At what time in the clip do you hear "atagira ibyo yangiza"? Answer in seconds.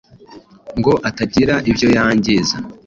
1.09-2.55